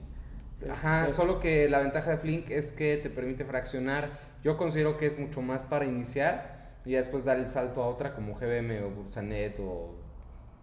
[0.71, 4.09] Ajá, Pues, solo que la ventaja de Flink es que te permite fraccionar.
[4.43, 8.15] Yo considero que es mucho más para iniciar y después dar el salto a otra
[8.15, 9.93] como GBM o Bursanet o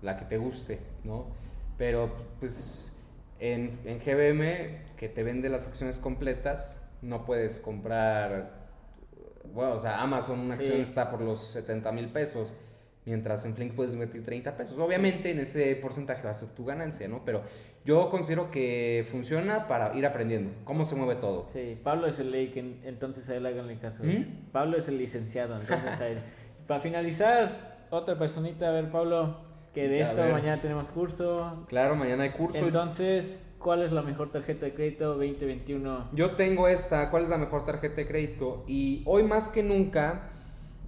[0.02, 1.26] la que te guste, ¿no?
[1.78, 2.89] Pero pues
[3.40, 8.68] en, en GBM, que te vende las acciones completas, no puedes comprar,
[9.52, 12.56] bueno, o sea, Amazon una acción está por los 70 mil pesos.
[13.06, 14.78] Mientras en Flink puedes invertir 30 pesos.
[14.78, 17.24] Obviamente en ese porcentaje va a ser tu ganancia, ¿no?
[17.24, 17.42] Pero
[17.82, 21.48] yo considero que funciona para ir aprendiendo cómo se mueve todo.
[21.50, 24.04] Sí, Pablo es el ley, que en- entonces a él háganle caso.
[24.04, 24.50] ¿Mm?
[24.52, 26.18] Pablo es el licenciado, entonces a él.
[26.68, 29.38] Para finalizar, otra personita, a ver, Pablo,
[29.74, 30.32] que de esto ver.
[30.32, 31.64] mañana tenemos curso.
[31.68, 32.64] Claro, mañana hay curso.
[32.64, 36.08] Entonces, ¿cuál es la mejor tarjeta de crédito 2021?
[36.12, 38.64] Yo tengo esta, ¿cuál es la mejor tarjeta de crédito?
[38.66, 40.30] Y hoy más que nunca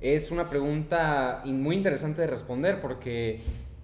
[0.00, 3.40] es una pregunta muy interesante de responder porque,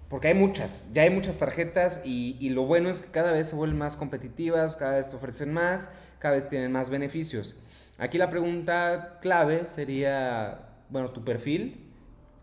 [0.09, 3.47] porque hay muchas, ya hay muchas tarjetas y, y lo bueno es que cada vez
[3.47, 7.55] se vuelven más competitivas, cada vez te ofrecen más, cada vez tienen más beneficios.
[7.97, 10.59] Aquí la pregunta clave sería,
[10.89, 11.88] bueno, tu perfil,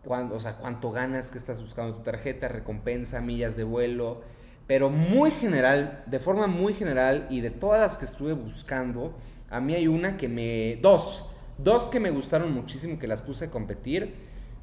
[0.07, 4.21] cuán- o sea, cuánto ganas que estás buscando tu tarjeta, recompensa, millas de vuelo,
[4.65, 9.13] pero muy general, de forma muy general y de todas las que estuve buscando,
[9.49, 10.77] a mí hay una que me...
[10.81, 14.15] Dos, dos que me gustaron muchísimo que las puse a competir.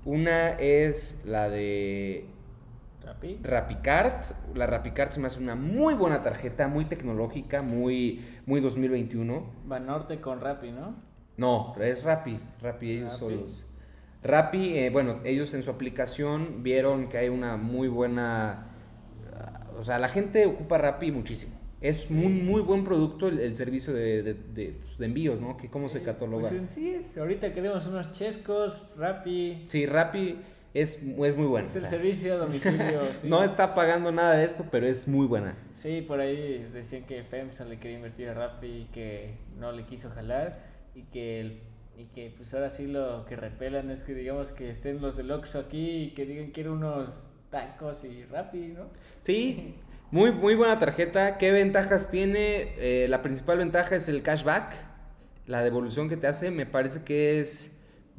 [0.05, 2.27] Una es la de
[3.03, 3.39] ¿Rappi?
[3.43, 4.25] Rapicard.
[4.55, 9.47] La Rapicard se me hace una muy buena tarjeta, muy tecnológica, muy, muy 2021.
[9.67, 10.95] Banorte con Rappi, ¿no?
[11.37, 13.64] No, es Rappi, Rappi ellos solos.
[14.25, 18.71] Rappi, eh, bueno, ellos en su aplicación vieron que hay una muy buena...
[19.79, 21.53] O sea, la gente ocupa Rappi muchísimo.
[21.81, 25.57] Es un muy buen producto el, el servicio de, de- de- pues, de envíos, ¿no?
[25.59, 26.49] Que cómo se Sí, cataloga.
[26.49, 29.67] Pues sí es, ahorita queremos unos chescos, Rappi.
[29.69, 30.39] Sí, Rappi
[30.73, 31.67] es, es muy buena.
[31.69, 33.01] Es o el sea, servicio a domicilio.
[33.21, 33.29] sí.
[33.29, 35.57] No está pagando nada de esto, pero es muy buena.
[35.75, 39.85] Sí, por ahí decían que FEMSA le quería invertir a Rappi y que no le
[39.85, 41.61] quiso jalar y que el-
[41.97, 45.31] y que pues ahora sí lo que repelan es que digamos que estén los del
[45.31, 48.89] Oxxo aquí y que digan quiero unos tacos y Rappi, ¿no?
[49.21, 49.77] Sí,
[50.11, 51.39] muy, muy buena tarjeta.
[51.39, 52.75] ¿Qué ventajas tiene?
[52.79, 54.75] Eh, la principal ventaja es el cashback.
[55.47, 57.71] La devolución que te hace me parece que es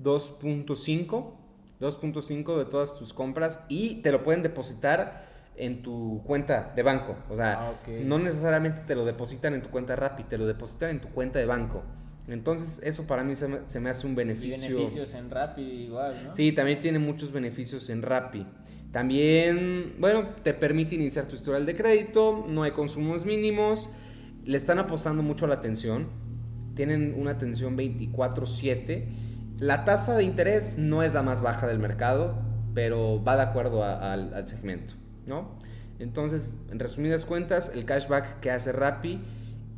[0.02, 1.34] 2.5.
[1.82, 5.26] 2.5 de todas tus compras y te lo pueden depositar
[5.58, 7.18] en tu cuenta de banco.
[7.30, 7.74] O sea, Ah,
[8.04, 11.39] no necesariamente te lo depositan en tu cuenta Rappi, te lo depositan en tu cuenta
[11.39, 11.84] de banco.
[12.28, 14.78] Entonces, eso para mí se me, se me hace un Y beneficio.
[14.78, 16.36] beneficios en Rappi igual, ¿no?
[16.36, 18.45] Sí, también tiene muchos beneficios en Rappi.
[18.91, 23.89] También, bueno, te permite iniciar tu historial de crédito, no hay consumos mínimos,
[24.45, 26.07] le están apostando mucho a la atención,
[26.76, 29.07] tienen una atención 24/7.
[29.59, 32.38] La tasa de interés no es la más baja del mercado,
[32.73, 34.95] pero va de acuerdo a- al segmento,
[35.28, 35.59] ¿no?
[35.99, 39.21] Entonces, en resumidas cuentas, el cashback que hace Rappi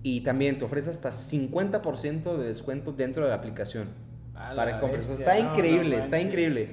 [0.10, 3.90] y también te ofrece hasta 50% de descuento dentro de la aplicación
[4.36, 5.08] A para la que compres.
[5.10, 6.28] bestia, Está no, no increíble, está manches.
[6.28, 6.70] increíble.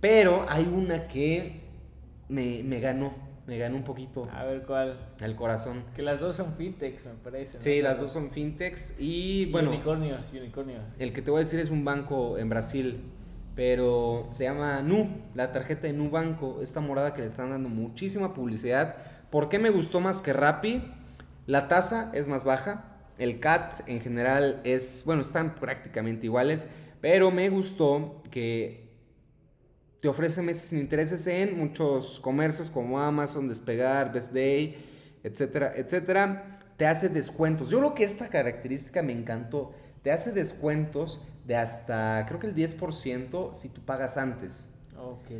[0.00, 1.60] Pero hay una que
[2.28, 3.12] me, me ganó,
[3.46, 4.98] me ganó un poquito A ver cuál.
[5.20, 5.84] al corazón.
[5.94, 7.58] Que las dos son fintechs, me parece.
[7.58, 7.62] ¿no?
[7.62, 10.82] Sí, las dos son fintechs y Y bueno, Unicornios, unicornios.
[10.98, 13.00] el que te voy a decir es un banco en Brasil,
[13.54, 17.68] pero se llama Nu, la tarjeta de Nu Banco, esta morada que le están dando
[17.68, 18.96] muchísima publicidad.
[19.30, 20.82] ¿Por qué me gustó más que Rappi?
[21.46, 26.68] La tasa es más baja, el CAT en general es, bueno, están prácticamente iguales,
[27.00, 28.90] pero me gustó que
[30.00, 34.76] te ofrece meses sin intereses en muchos comercios como Amazon, Despegar, Best Day,
[35.22, 36.58] etcétera, etcétera.
[36.76, 37.70] Te hace descuentos.
[37.70, 39.72] Yo creo que esta característica me encantó.
[40.02, 44.68] Te hace descuentos de hasta, creo que el 10% si tú pagas antes.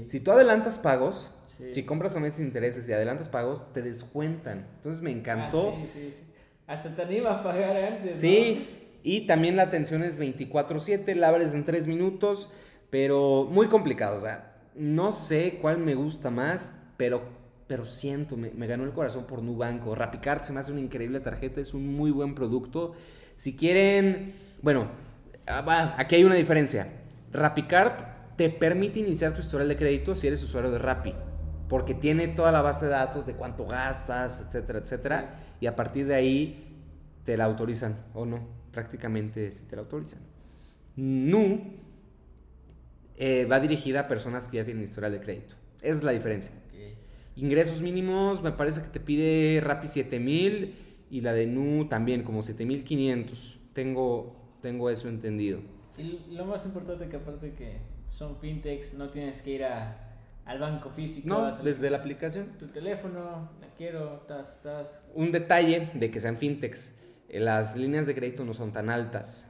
[0.06, 1.74] Si tú adelantas pagos, Sí.
[1.74, 4.66] si compras a meses sin intereses y adelantas pagos, te descuentan.
[4.76, 5.74] Entonces me encantó.
[5.76, 6.22] Ah, sí, sí, sí.
[6.66, 8.12] Hasta te animas a pagar antes.
[8.12, 8.18] ¿no?
[8.18, 8.68] Sí,
[9.02, 12.50] y también la atención es 24/7, la abres en 3 minutos,
[12.90, 17.22] pero muy complicado, o sea, no sé cuál me gusta más, pero,
[17.66, 19.94] pero siento, me, me ganó el corazón por Nubanco.
[19.94, 22.92] Rapicard se me hace una increíble tarjeta, es un muy buen producto.
[23.36, 24.86] Si quieren, bueno,
[25.46, 26.88] ah, aquí hay una diferencia.
[27.32, 27.94] Rapicard
[28.36, 31.14] te permite iniciar tu historial de crédito si eres usuario de Rappi,
[31.72, 36.06] porque tiene toda la base de datos de cuánto gastas, etcétera, etcétera, y a partir
[36.06, 36.66] de ahí
[37.24, 40.20] te la autorizan o no, prácticamente si te la autorizan.
[40.96, 41.78] Nu
[43.16, 45.54] eh, va dirigida a personas que ya tienen historial de crédito.
[45.80, 46.52] Esa es la diferencia.
[47.36, 50.74] Ingresos mínimos, me parece que te pide Rappi 7000
[51.08, 53.60] y la de Nu también como 7500.
[53.72, 55.60] Tengo, tengo eso entendido.
[55.96, 57.78] Y lo más importante que aparte que
[58.10, 60.11] son fintechs, no tienes que ir a,
[60.44, 61.28] al banco físico.
[61.28, 62.46] No, desde la aplicación.
[62.58, 65.02] tu teléfono, la quiero, tas, tas.
[65.14, 69.48] Un detalle de que sean fintechs, eh, las líneas de crédito no son tan altas.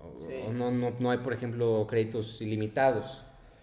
[0.00, 0.32] O- Sí.
[0.46, 3.22] o no, no, no hay, por ejemplo, créditos ilimitados.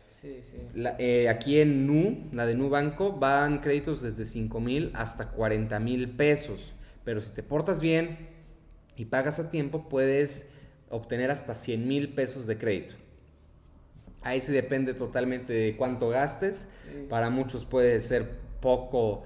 [0.09, 0.57] Sí, sí.
[0.75, 5.29] La- eh, aquí en Nu, la de Nu Banco, van créditos desde 5 mil hasta
[5.29, 6.73] 40 mil pesos.
[7.03, 8.29] Pero si te portas bien
[8.95, 10.51] y pagas a tiempo, puedes
[10.89, 12.95] obtener hasta 100 mil pesos de crédito.
[14.23, 16.67] Ahí sí depende totalmente de cuánto gastes.
[16.83, 17.07] Sí.
[17.09, 18.29] Para muchos puede ser
[18.61, 19.23] poco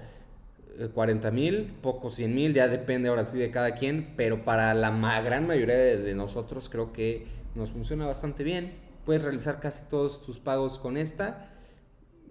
[0.78, 4.74] eh, 40 mil, poco 100 mil, ya depende ahora sí de cada quien, pero para
[4.74, 8.72] la gran mayoría de, de nosotros creo que nos funciona bastante bien.
[9.04, 11.50] Puedes realizar casi todos tus pagos con esta.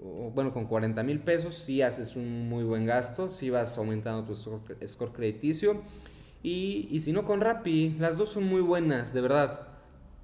[0.01, 4.23] o, Bueno, con 40 mil pesos sí haces un muy buen gasto, sí vas aumentando
[4.23, 5.81] tu score, score crediticio.
[6.43, 9.67] Y, y si no con Rappi, las dos son muy buenas, de verdad.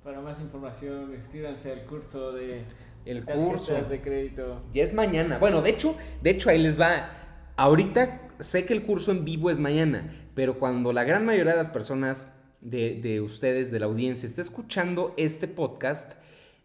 [0.04, 2.64] Para más información, inscríbanse al curso de
[3.06, 3.90] El tarjetas curso.
[3.90, 4.62] de crédito.
[4.74, 5.38] Ya es mañana.
[5.38, 7.10] Bueno, de hecho, de hecho ahí les va.
[7.56, 11.58] Ahorita sé que el curso en vivo es mañana, pero cuando la gran mayoría de
[11.58, 12.30] las personas
[12.60, 16.14] de, de ustedes, de la audiencia, esté escuchando este podcast,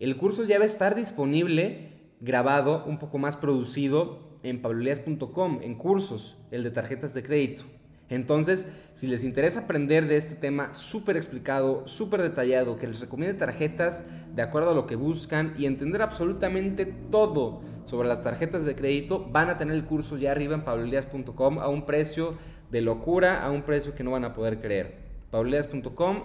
[0.01, 5.75] el curso ya va a estar disponible, grabado, un poco más producido en pabloleas.com, en
[5.77, 7.65] cursos, el de tarjetas de crédito.
[8.11, 13.35] Entonces, si les interesa aprender de este tema súper explicado, súper detallado, que les recomiende
[13.35, 18.75] tarjetas de acuerdo a lo que buscan y entender absolutamente todo sobre las tarjetas de
[18.75, 22.37] crédito, van a tener el curso ya arriba en pabloleas.com a un precio
[22.71, 24.97] de locura, a un precio que no van a poder creer.
[25.31, 26.23] pabloleas.com,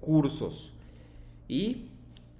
[0.00, 0.74] cursos.
[1.46, 1.90] ¿Y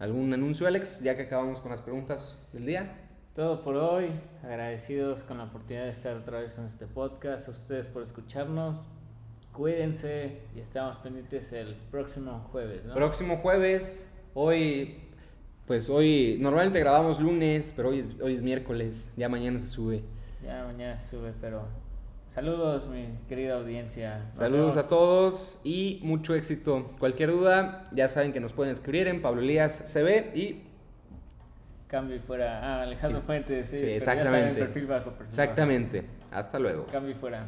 [0.00, 1.02] algún anuncio, Alex?
[1.02, 2.99] Ya que acabamos con las preguntas del día.
[3.34, 4.10] Todo por hoy.
[4.42, 7.46] Agradecidos con la oportunidad de estar otra vez en este podcast.
[7.48, 8.76] A ustedes por escucharnos.
[9.52, 12.94] Cuídense y estamos pendientes el próximo jueves, ¿no?
[12.94, 15.00] Próximo jueves, hoy,
[15.66, 20.02] pues hoy, normalmente grabamos lunes, pero hoy es, hoy es miércoles, ya mañana se sube.
[20.44, 21.64] Ya mañana sube, pero
[22.28, 24.24] saludos, mi querida audiencia.
[24.28, 24.86] Nos Saludos vemos.
[24.86, 26.92] a todos y mucho éxito.
[27.00, 30.62] Cualquier duda, ya saben que nos pueden escribir en Pablo Elías CB y
[31.90, 32.60] Cambio y fuera.
[32.62, 33.78] Ah, Alejandro Fuentes, sí.
[33.78, 34.60] Sí, ya saben, exactamente.
[34.60, 36.04] perfil bajo, perfil exactamente.
[36.30, 36.82] Hasta luego.
[36.82, 36.92] bajo.
[36.92, 37.46] Cambio y fuera.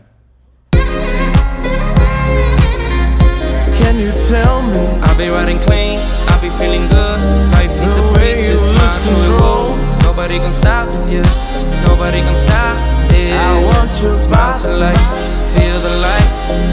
[3.78, 4.82] Can you tell me?
[5.04, 7.20] I'll be riding clean, I'll be feeling good.
[7.52, 9.68] Life is a breeze, just smile lose to it control.
[9.68, 9.76] go.
[10.02, 11.86] Nobody can stop this, yeah.
[11.86, 12.76] Nobody can stop
[13.10, 13.38] this.
[13.38, 16.28] I want you Smile to life, feel the light.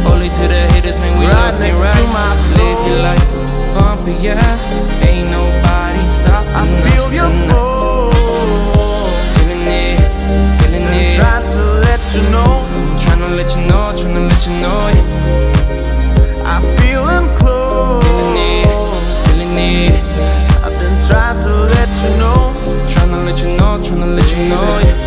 [0.10, 2.58] Only to the haters, man, we Right love to right.
[2.58, 4.90] Live your life, bumpy, yeah.
[6.56, 8.12] I feel your pull.
[9.36, 10.00] Feeling it,
[10.60, 11.20] feeling it.
[11.20, 12.68] Trying to let you know.
[13.00, 14.80] Trying to let you know, trying to let you know.
[16.46, 16.60] I
[17.38, 18.04] close.
[18.04, 18.68] Feeling it,
[19.26, 20.04] feeling it.
[20.64, 22.54] I've been trying to let you know.
[22.90, 24.80] Trying to let you know, trying to let you know.
[24.84, 24.99] Yeah.